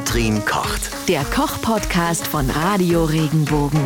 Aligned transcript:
Katrin 0.00 0.42
kocht. 0.46 1.08
Der 1.08 1.22
Koch-Podcast 1.24 2.26
von 2.26 2.48
Radio 2.48 3.04
Regenbogen. 3.04 3.78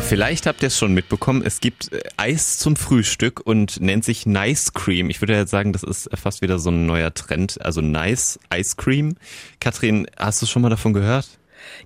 Vielleicht 0.00 0.46
habt 0.46 0.62
ihr 0.62 0.68
es 0.68 0.78
schon 0.78 0.94
mitbekommen, 0.94 1.42
es 1.44 1.58
gibt 1.58 1.92
äh, 1.92 2.02
Eis 2.16 2.56
zum 2.58 2.76
Frühstück 2.76 3.40
und 3.44 3.80
nennt 3.80 4.04
sich 4.04 4.26
Nice 4.26 4.74
Cream. 4.74 5.10
Ich 5.10 5.20
würde 5.20 5.34
jetzt 5.34 5.50
sagen, 5.50 5.72
das 5.72 5.82
ist 5.82 6.08
fast 6.14 6.40
wieder 6.40 6.60
so 6.60 6.70
ein 6.70 6.86
neuer 6.86 7.12
Trend, 7.12 7.60
also 7.60 7.80
Nice 7.80 8.38
Ice 8.54 8.76
Cream. 8.76 9.16
Katrin, 9.58 10.06
hast 10.16 10.40
du 10.40 10.46
schon 10.46 10.62
mal 10.62 10.68
davon 10.68 10.92
gehört? 10.92 11.26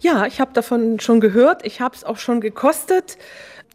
Ja, 0.00 0.26
ich 0.26 0.40
habe 0.40 0.52
davon 0.52 1.00
schon 1.00 1.20
gehört. 1.20 1.64
Ich 1.64 1.80
habe 1.80 1.96
es 1.96 2.04
auch 2.04 2.18
schon 2.18 2.42
gekostet. 2.42 3.16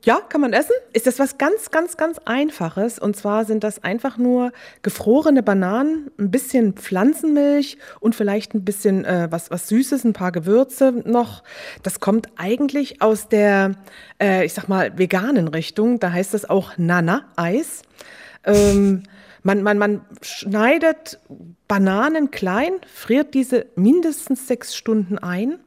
Ja, 0.05 0.19
kann 0.19 0.41
man 0.41 0.51
essen. 0.51 0.73
Ist 0.91 1.07
das 1.07 1.17
was 1.17 1.37
ganz, 1.37 1.71
ganz, 1.71 1.95
ganz 1.95 2.19
Einfaches. 2.25 2.99
Und 2.99 3.15
zwar 3.15 3.45
sind 3.45 3.63
das 3.63 3.85
einfach 3.85 4.17
nur 4.17 4.51
gefrorene 4.81 5.41
Bananen, 5.43 6.11
ein 6.19 6.29
bisschen 6.29 6.73
Pflanzenmilch 6.73 7.77
und 8.01 8.13
vielleicht 8.13 8.53
ein 8.53 8.65
bisschen 8.65 9.05
äh, 9.05 9.27
was, 9.31 9.49
was 9.49 9.69
Süßes, 9.69 10.03
ein 10.03 10.11
paar 10.11 10.33
Gewürze 10.33 10.91
noch. 10.91 11.41
Das 11.83 12.01
kommt 12.01 12.27
eigentlich 12.35 13.01
aus 13.01 13.29
der, 13.29 13.75
äh, 14.21 14.45
ich 14.45 14.53
sag 14.53 14.67
mal, 14.67 14.97
veganen 14.97 15.47
Richtung. 15.47 16.01
Da 16.01 16.11
heißt 16.11 16.33
es 16.33 16.49
auch 16.49 16.77
Nana-Eis. 16.77 17.83
Ähm, 18.43 19.03
man, 19.41 19.63
man, 19.63 19.77
man 19.77 20.01
schneidet 20.21 21.17
Bananen 21.69 22.29
klein, 22.29 22.73
friert 22.93 23.33
diese 23.33 23.67
mindestens 23.77 24.47
sechs 24.49 24.75
Stunden 24.75 25.17
ein 25.17 25.59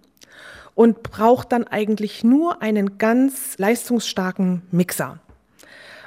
und 0.76 1.02
braucht 1.02 1.50
dann 1.50 1.64
eigentlich 1.64 2.22
nur 2.22 2.62
einen 2.62 2.98
ganz 2.98 3.58
leistungsstarken 3.58 4.62
Mixer. 4.70 5.18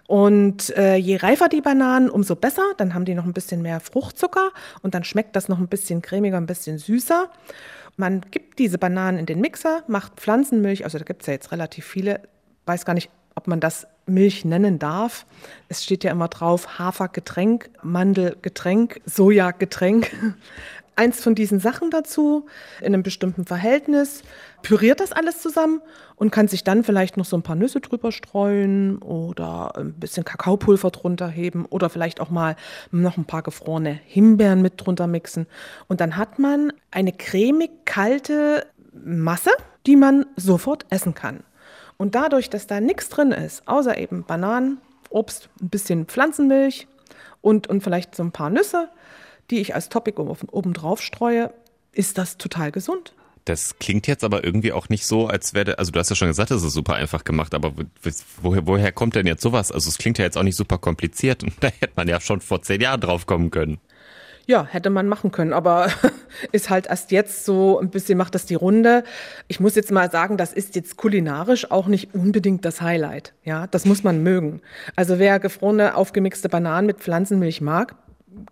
Und 0.07 0.75
äh, 0.77 0.95
je 0.95 1.17
reifer 1.17 1.49
die 1.49 1.61
Bananen, 1.61 2.09
umso 2.09 2.35
besser. 2.35 2.63
Dann 2.77 2.93
haben 2.93 3.05
die 3.05 3.13
noch 3.13 3.25
ein 3.25 3.33
bisschen 3.33 3.61
mehr 3.61 3.79
Fruchtzucker 3.79 4.51
und 4.81 4.95
dann 4.95 5.03
schmeckt 5.03 5.35
das 5.35 5.49
noch 5.49 5.59
ein 5.59 5.67
bisschen 5.67 6.01
cremiger, 6.01 6.37
ein 6.37 6.45
bisschen 6.45 6.77
süßer. 6.77 7.29
Man 7.97 8.21
gibt 8.31 8.59
diese 8.59 8.77
Bananen 8.77 9.19
in 9.19 9.25
den 9.25 9.41
Mixer, 9.41 9.83
macht 9.87 10.13
Pflanzenmilch, 10.19 10.83
also 10.85 10.97
da 10.97 11.03
gibt 11.03 11.21
es 11.23 11.27
ja 11.27 11.33
jetzt 11.33 11.51
relativ 11.51 11.85
viele, 11.85 12.21
weiß 12.65 12.85
gar 12.85 12.93
nicht, 12.93 13.09
ob 13.35 13.47
man 13.47 13.59
das 13.59 13.87
Milch 14.05 14.45
nennen 14.45 14.79
darf. 14.79 15.25
Es 15.67 15.83
steht 15.83 16.03
ja 16.03 16.11
immer 16.11 16.27
drauf 16.27 16.79
Hafergetränk, 16.79 17.69
Mandelgetränk, 17.83 19.01
Sojagetränk 19.05 20.11
eins 20.95 21.21
von 21.21 21.35
diesen 21.35 21.59
Sachen 21.59 21.91
dazu 21.91 22.45
in 22.79 22.87
einem 22.87 23.03
bestimmten 23.03 23.45
Verhältnis, 23.45 24.23
püriert 24.61 24.99
das 24.99 25.11
alles 25.11 25.41
zusammen 25.41 25.81
und 26.15 26.31
kann 26.31 26.47
sich 26.47 26.63
dann 26.63 26.83
vielleicht 26.83 27.17
noch 27.17 27.25
so 27.25 27.37
ein 27.37 27.43
paar 27.43 27.55
Nüsse 27.55 27.79
drüber 27.79 28.11
streuen 28.11 28.97
oder 28.99 29.75
ein 29.77 29.93
bisschen 29.93 30.25
Kakaopulver 30.25 30.91
drunter 30.91 31.27
heben 31.27 31.65
oder 31.65 31.89
vielleicht 31.89 32.19
auch 32.19 32.29
mal 32.29 32.55
noch 32.91 33.17
ein 33.17 33.25
paar 33.25 33.41
gefrorene 33.41 33.99
Himbeeren 34.05 34.61
mit 34.61 34.73
drunter 34.77 35.07
mixen. 35.07 35.47
Und 35.87 36.01
dann 36.01 36.17
hat 36.17 36.39
man 36.39 36.73
eine 36.91 37.13
cremig 37.13 37.71
kalte 37.85 38.65
Masse, 38.93 39.51
die 39.85 39.95
man 39.95 40.25
sofort 40.35 40.85
essen 40.89 41.13
kann. 41.13 41.43
Und 41.97 42.15
dadurch, 42.15 42.49
dass 42.49 42.67
da 42.67 42.79
nichts 42.79 43.09
drin 43.09 43.31
ist, 43.31 43.67
außer 43.67 43.97
eben 43.97 44.23
Bananen, 44.23 44.79
Obst, 45.09 45.49
ein 45.61 45.69
bisschen 45.69 46.05
Pflanzenmilch 46.05 46.87
und, 47.41 47.67
und 47.67 47.81
vielleicht 47.81 48.15
so 48.15 48.23
ein 48.23 48.31
paar 48.31 48.49
Nüsse, 48.49 48.89
die 49.51 49.59
ich 49.59 49.75
als 49.75 49.89
Topic 49.89 50.19
oben 50.19 50.73
drauf 50.73 51.01
streue, 51.01 51.53
ist 51.91 52.17
das 52.17 52.37
total 52.37 52.71
gesund. 52.71 53.13
Das 53.45 53.79
klingt 53.79 54.05
jetzt 54.05 54.23
aber 54.23 54.43
irgendwie 54.43 54.73
auch 54.73 54.89
nicht 54.89 55.07
so, 55.07 55.27
als 55.27 55.53
wäre, 55.53 55.79
also 55.79 55.91
du 55.91 55.99
hast 55.99 56.09
ja 56.09 56.15
schon 56.15 56.27
gesagt, 56.27 56.51
es 56.51 56.63
ist 56.63 56.73
super 56.73 56.95
einfach 56.95 57.23
gemacht, 57.23 57.55
aber 57.55 57.73
woher, 58.41 58.67
woher 58.67 58.91
kommt 58.91 59.15
denn 59.15 59.25
jetzt 59.25 59.41
sowas? 59.41 59.71
Also 59.71 59.89
es 59.89 59.97
klingt 59.97 60.17
ja 60.19 60.25
jetzt 60.25 60.37
auch 60.37 60.43
nicht 60.43 60.55
super 60.55 60.77
kompliziert 60.77 61.43
und 61.43 61.53
da 61.59 61.69
hätte 61.69 61.93
man 61.95 62.07
ja 62.07 62.19
schon 62.19 62.41
vor 62.41 62.61
zehn 62.61 62.81
Jahren 62.81 63.01
drauf 63.01 63.25
kommen 63.25 63.49
können. 63.49 63.79
Ja, 64.45 64.65
hätte 64.65 64.89
man 64.89 65.07
machen 65.07 65.31
können, 65.31 65.53
aber 65.53 65.91
ist 66.51 66.69
halt 66.71 66.87
erst 66.87 67.11
jetzt 67.11 67.45
so 67.45 67.79
ein 67.79 67.91
bisschen 67.91 68.17
macht 68.17 68.33
das 68.33 68.47
die 68.47 68.55
Runde. 68.55 69.03
Ich 69.47 69.59
muss 69.59 69.75
jetzt 69.75 69.91
mal 69.91 70.09
sagen, 70.09 70.37
das 70.37 70.53
ist 70.53 70.75
jetzt 70.75 70.97
kulinarisch 70.97 71.69
auch 71.69 71.87
nicht 71.87 72.15
unbedingt 72.15 72.65
das 72.65 72.81
Highlight. 72.81 73.33
Ja, 73.43 73.67
das 73.67 73.85
muss 73.85 74.03
man 74.03 74.23
mögen. 74.23 74.61
Also 74.95 75.19
wer 75.19 75.39
gefrorene, 75.39 75.95
aufgemixte 75.95 76.49
Bananen 76.49 76.87
mit 76.87 76.97
Pflanzenmilch 76.97 77.61
mag, 77.61 77.95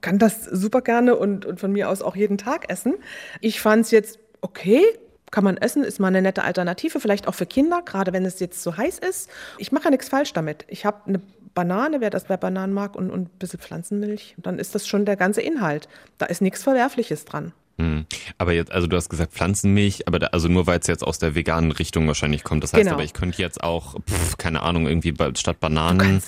kann 0.02 0.20
das 0.20 0.46
super 0.46 0.82
gerne 0.82 1.16
und, 1.16 1.46
und 1.46 1.60
von 1.60 1.72
mir 1.72 1.90
aus 1.90 2.02
auch 2.02 2.16
jeden 2.16 2.38
Tag 2.38 2.70
essen. 2.70 2.96
Ich 3.42 3.60
fand 3.62 3.86
es 3.86 3.92
jetzt 3.92 4.20
okay, 4.42 4.84
kann 5.32 5.44
man 5.44 5.58
essen, 5.58 5.84
ist 5.84 6.00
mal 6.00 6.08
eine 6.08 6.22
nette 6.22 6.44
Alternative, 6.44 7.00
vielleicht 7.00 7.28
auch 7.28 7.36
für 7.36 7.46
Kinder, 7.46 7.82
gerade 7.84 8.14
wenn 8.14 8.26
es 8.26 8.40
jetzt 8.40 8.64
so 8.64 8.78
heiß 8.78 9.00
ist. 9.00 9.30
Ich 9.58 9.72
mache 9.72 9.86
ja 9.86 9.92
nichts 9.92 10.10
falsch 10.10 10.34
damit. 10.34 10.66
Ich 10.70 10.86
habe 10.86 11.02
eine 11.06 11.22
Banane, 11.54 12.02
wer 12.02 12.10
das 12.10 12.26
bei 12.26 12.38
Bananen 12.38 12.74
mag, 12.74 12.96
und, 12.96 13.10
und 13.10 13.22
ein 13.24 13.40
bisschen 13.40 13.60
Pflanzenmilch. 13.60 14.36
Dann 14.38 14.60
ist 14.60 14.76
das 14.76 14.88
schon 14.88 15.06
der 15.06 15.16
ganze 15.16 15.42
Inhalt. 15.42 15.90
Da 16.18 16.28
ist 16.28 16.42
nichts 16.42 16.64
Verwerfliches 16.64 17.26
dran. 17.26 17.52
Hm. 17.80 18.06
Aber 18.38 18.54
jetzt, 18.54 18.72
also 18.72 18.88
du 18.88 18.96
hast 18.96 19.10
gesagt 19.10 19.34
Pflanzenmilch, 19.34 20.08
aber 20.08 20.20
da, 20.20 20.28
also 20.28 20.48
nur 20.48 20.66
weil 20.66 20.80
es 20.80 20.88
jetzt 20.88 21.04
aus 21.04 21.20
der 21.20 21.36
veganen 21.36 21.72
Richtung 21.72 22.08
wahrscheinlich 22.08 22.44
kommt. 22.44 22.64
Das 22.64 22.74
heißt 22.74 22.84
genau. 22.84 22.96
aber, 22.96 23.04
ich 23.04 23.14
könnte 23.14 23.42
jetzt 23.42 23.64
auch, 23.64 24.00
pf, 24.02 24.38
keine 24.38 24.64
Ahnung, 24.64 24.88
irgendwie 24.88 25.14
statt 25.36 25.60
Bananen 25.60 26.22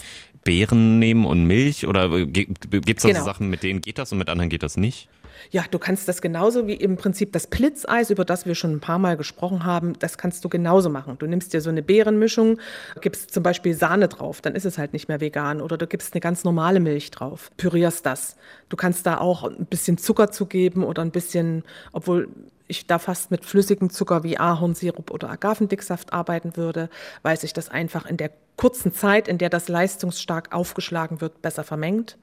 Beeren 0.43 0.99
nehmen 0.99 1.25
und 1.25 1.45
Milch? 1.45 1.87
Oder 1.87 2.25
gibt 2.25 2.65
es 2.65 3.05
also 3.05 3.07
genau. 3.07 3.25
Sachen, 3.25 3.49
mit 3.49 3.63
denen 3.63 3.81
geht 3.81 3.97
das 3.97 4.11
und 4.11 4.17
mit 4.17 4.29
anderen 4.29 4.49
geht 4.49 4.63
das 4.63 4.77
nicht? 4.77 5.09
Ja, 5.51 5.63
du 5.69 5.79
kannst 5.79 6.07
das 6.07 6.21
genauso 6.21 6.67
wie 6.67 6.73
im 6.73 6.97
Prinzip 6.97 7.31
das 7.31 7.47
Blitzeis, 7.47 8.09
über 8.09 8.25
das 8.25 8.45
wir 8.45 8.55
schon 8.55 8.73
ein 8.73 8.79
paar 8.79 8.99
Mal 8.99 9.17
gesprochen 9.17 9.63
haben, 9.65 9.93
das 9.99 10.17
kannst 10.17 10.43
du 10.43 10.49
genauso 10.49 10.89
machen. 10.89 11.17
Du 11.17 11.25
nimmst 11.25 11.53
dir 11.53 11.61
so 11.61 11.69
eine 11.69 11.81
Beerenmischung, 11.81 12.59
gibst 13.01 13.31
zum 13.33 13.43
Beispiel 13.43 13.73
Sahne 13.73 14.07
drauf, 14.07 14.41
dann 14.41 14.55
ist 14.55 14.65
es 14.65 14.77
halt 14.77 14.93
nicht 14.93 15.07
mehr 15.07 15.21
vegan. 15.21 15.61
Oder 15.61 15.77
du 15.77 15.87
gibst 15.87 16.13
eine 16.13 16.21
ganz 16.21 16.43
normale 16.43 16.79
Milch 16.79 17.11
drauf, 17.11 17.51
pürierst 17.57 18.05
das. 18.05 18.35
Du 18.69 18.77
kannst 18.77 19.05
da 19.05 19.17
auch 19.17 19.43
ein 19.43 19.65
bisschen 19.65 19.97
Zucker 19.97 20.31
zugeben 20.31 20.83
oder 20.83 21.01
ein 21.01 21.11
bisschen, 21.11 21.63
obwohl 21.93 22.29
ich 22.69 22.87
da 22.87 22.99
fast 22.99 23.31
mit 23.31 23.43
flüssigem 23.43 23.89
Zucker 23.89 24.23
wie 24.23 24.39
Ahornsirup 24.39 25.11
oder 25.11 25.29
Agavendicksaft 25.29 26.13
arbeiten 26.13 26.55
würde, 26.55 26.89
weil 27.23 27.37
sich 27.37 27.51
das 27.51 27.69
einfach 27.69 28.05
in 28.05 28.17
der 28.17 28.31
kurzen 28.55 28.93
Zeit, 28.93 29.27
in 29.27 29.37
der 29.37 29.49
das 29.49 29.67
leistungsstark 29.67 30.53
aufgeschlagen 30.53 31.19
wird, 31.19 31.41
besser 31.41 31.63
vermengt. 31.63 32.17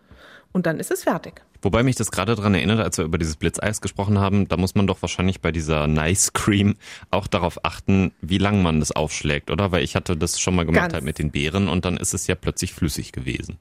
Und 0.53 0.67
dann 0.67 0.79
ist 0.79 0.91
es 0.91 1.03
fertig. 1.03 1.43
Wobei 1.63 1.83
mich 1.83 1.97
das 1.97 2.11
gerade 2.11 2.35
daran 2.35 2.55
erinnert, 2.55 2.81
als 2.81 2.97
wir 2.97 3.05
über 3.05 3.19
dieses 3.19 3.37
Blitzeis 3.37 3.81
gesprochen 3.81 4.19
haben, 4.19 4.47
da 4.49 4.57
muss 4.57 4.75
man 4.75 4.87
doch 4.87 5.03
wahrscheinlich 5.03 5.41
bei 5.41 5.53
dieser 5.53 5.87
Nice 5.87 6.33
Cream 6.33 6.77
auch 7.11 7.27
darauf 7.27 7.65
achten, 7.65 8.13
wie 8.21 8.39
lang 8.39 8.63
man 8.63 8.81
das 8.81 8.93
aufschlägt, 8.93 9.51
oder? 9.51 9.73
Weil 9.73 9.83
ich 9.83 9.97
hatte 9.97 10.17
das 10.17 10.39
schon 10.41 10.55
mal 10.55 10.65
gemacht 10.65 10.93
halt 10.93 11.05
mit 11.05 11.19
den 11.19 11.31
Beeren 11.31 11.69
und 11.69 11.85
dann 11.85 11.97
ist 11.97 12.15
es 12.15 12.27
ja 12.27 12.35
plötzlich 12.35 12.73
flüssig 12.73 13.13
gewesen. 13.13 13.59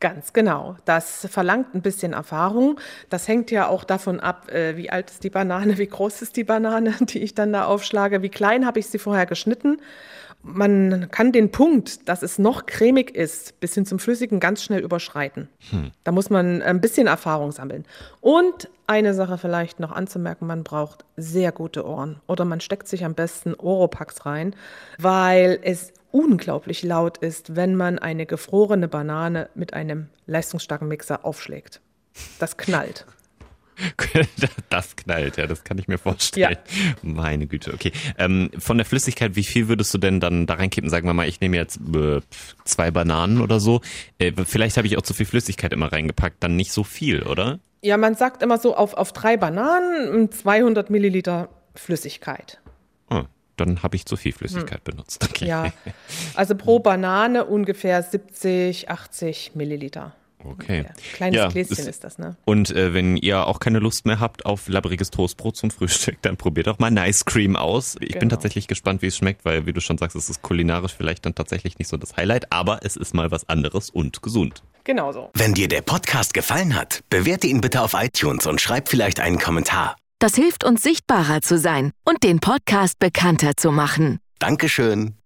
Ganz 0.00 0.32
genau. 0.32 0.76
Das 0.84 1.26
verlangt 1.28 1.74
ein 1.74 1.82
bisschen 1.82 2.12
Erfahrung. 2.12 2.78
Das 3.10 3.26
hängt 3.26 3.50
ja 3.50 3.66
auch 3.66 3.82
davon 3.82 4.20
ab, 4.20 4.48
äh, 4.50 4.76
wie 4.76 4.90
alt 4.90 5.10
ist 5.10 5.24
die 5.24 5.30
Banane, 5.30 5.76
wie 5.76 5.88
groß 5.88 6.22
ist 6.22 6.36
die 6.36 6.44
Banane, 6.44 6.94
die 7.00 7.18
ich 7.18 7.34
dann 7.34 7.52
da 7.52 7.64
aufschlage, 7.64 8.22
wie 8.22 8.28
klein 8.28 8.64
habe 8.64 8.78
ich 8.78 8.86
sie 8.86 8.98
vorher 8.98 9.26
geschnitten. 9.26 9.80
Man 10.42 11.10
kann 11.10 11.32
den 11.32 11.50
Punkt, 11.50 12.08
dass 12.08 12.22
es 12.22 12.38
noch 12.38 12.66
cremig 12.66 13.14
ist, 13.14 13.58
bis 13.60 13.74
hin 13.74 13.84
zum 13.84 13.98
Flüssigen 13.98 14.40
ganz 14.40 14.62
schnell 14.62 14.80
überschreiten. 14.80 15.48
Hm. 15.70 15.90
Da 16.04 16.12
muss 16.12 16.30
man 16.30 16.62
ein 16.62 16.80
bisschen 16.80 17.06
Erfahrung 17.06 17.52
sammeln. 17.52 17.84
Und 18.20 18.70
eine 18.86 19.14
Sache 19.14 19.36
vielleicht 19.36 19.80
noch 19.80 19.92
anzumerken, 19.92 20.46
man 20.46 20.64
braucht 20.64 21.04
sehr 21.16 21.52
gute 21.52 21.86
Ohren. 21.86 22.20
Oder 22.26 22.44
man 22.44 22.60
steckt 22.60 22.88
sich 22.88 23.04
am 23.04 23.14
besten 23.14 23.54
Oropax 23.54 24.26
rein, 24.26 24.54
weil 24.98 25.58
es 25.62 25.92
unglaublich 26.12 26.82
laut 26.82 27.18
ist, 27.18 27.56
wenn 27.56 27.74
man 27.74 27.98
eine 27.98 28.24
gefrorene 28.24 28.88
Banane 28.88 29.50
mit 29.54 29.74
einem 29.74 30.08
leistungsstarken 30.26 30.88
Mixer 30.88 31.24
aufschlägt. 31.24 31.80
Das 32.38 32.56
knallt. 32.56 33.06
Das 34.70 34.96
knallt, 34.96 35.36
ja, 35.36 35.46
das 35.46 35.64
kann 35.64 35.78
ich 35.78 35.88
mir 35.88 35.98
vorstellen. 35.98 36.52
Ja. 36.52 36.94
Meine 37.02 37.46
Güte, 37.46 37.72
okay. 37.72 37.92
Ähm, 38.18 38.50
von 38.58 38.76
der 38.76 38.84
Flüssigkeit, 38.84 39.34
wie 39.36 39.44
viel 39.44 39.68
würdest 39.68 39.92
du 39.94 39.98
denn 39.98 40.20
dann 40.20 40.46
da 40.46 40.54
reinkippen? 40.54 40.90
Sagen 40.90 41.06
wir 41.06 41.14
mal, 41.14 41.28
ich 41.28 41.40
nehme 41.40 41.56
jetzt 41.56 41.80
äh, 41.94 42.20
zwei 42.64 42.90
Bananen 42.90 43.40
oder 43.40 43.60
so. 43.60 43.80
Äh, 44.18 44.32
vielleicht 44.44 44.76
habe 44.76 44.86
ich 44.86 44.98
auch 44.98 45.02
zu 45.02 45.14
viel 45.14 45.26
Flüssigkeit 45.26 45.72
immer 45.72 45.92
reingepackt, 45.92 46.42
dann 46.42 46.56
nicht 46.56 46.72
so 46.72 46.84
viel, 46.84 47.22
oder? 47.22 47.60
Ja, 47.82 47.96
man 47.96 48.14
sagt 48.14 48.42
immer 48.42 48.58
so 48.58 48.76
auf, 48.76 48.94
auf 48.94 49.12
drei 49.12 49.36
Bananen 49.36 50.30
200 50.30 50.90
Milliliter 50.90 51.48
Flüssigkeit 51.74 52.60
dann 53.60 53.82
habe 53.82 53.96
ich 53.96 54.06
zu 54.06 54.16
viel 54.16 54.32
Flüssigkeit 54.32 54.80
hm. 54.86 54.94
benutzt. 54.94 55.24
Okay. 55.28 55.46
Ja, 55.46 55.72
also 56.34 56.54
pro 56.54 56.78
Banane 56.78 57.44
ungefähr 57.44 58.02
70, 58.02 58.90
80 58.90 59.54
Milliliter. 59.54 60.14
Okay. 60.44 60.86
Kleines 61.14 61.36
ja, 61.36 61.48
Gläschen 61.48 61.72
ist, 61.72 61.86
ist, 61.86 62.04
das, 62.04 62.18
ne? 62.18 62.36
Und 62.44 62.70
äh, 62.70 62.94
wenn 62.94 63.16
ihr 63.16 63.46
auch 63.46 63.60
keine 63.60 63.80
Lust 63.80 64.06
mehr 64.06 64.20
habt 64.20 64.46
auf 64.46 64.68
labbriges 64.68 65.10
Toastbrot 65.10 65.56
zum 65.56 65.70
Frühstück, 65.70 66.18
dann 66.22 66.36
probiert 66.36 66.68
doch 66.68 66.78
mal 66.78 66.90
Nice 66.90 67.24
Cream 67.24 67.56
aus. 67.56 67.96
Ich 68.00 68.08
genau. 68.08 68.20
bin 68.20 68.28
tatsächlich 68.28 68.68
gespannt, 68.68 69.02
wie 69.02 69.08
es 69.08 69.16
schmeckt, 69.16 69.44
weil, 69.44 69.66
wie 69.66 69.72
du 69.72 69.80
schon 69.80 69.98
sagst, 69.98 70.16
es 70.16 70.30
ist 70.30 70.42
kulinarisch 70.42 70.94
vielleicht 70.96 71.26
dann 71.26 71.34
tatsächlich 71.34 71.78
nicht 71.78 71.88
so 71.88 71.96
das 71.96 72.16
Highlight, 72.16 72.52
aber 72.52 72.80
es 72.82 72.96
ist 72.96 73.14
mal 73.14 73.30
was 73.30 73.48
anderes 73.48 73.90
und 73.90 74.22
gesund. 74.22 74.62
Genauso. 74.84 75.30
Wenn 75.34 75.54
dir 75.54 75.68
der 75.68 75.82
Podcast 75.82 76.32
gefallen 76.34 76.74
hat, 76.74 77.02
bewerte 77.10 77.46
ihn 77.46 77.60
bitte 77.60 77.82
auf 77.82 77.94
iTunes 77.94 78.46
und 78.46 78.60
schreib 78.60 78.88
vielleicht 78.88 79.20
einen 79.20 79.38
Kommentar. 79.38 79.96
Das 80.20 80.34
hilft 80.34 80.64
uns 80.64 80.82
sichtbarer 80.82 81.42
zu 81.42 81.58
sein 81.58 81.92
und 82.04 82.22
den 82.24 82.40
Podcast 82.40 82.98
bekannter 82.98 83.52
zu 83.56 83.70
machen. 83.70 84.18
Dankeschön. 84.38 85.17